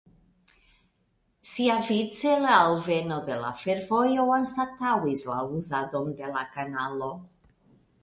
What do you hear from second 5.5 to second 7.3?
uzadon de la kanalo.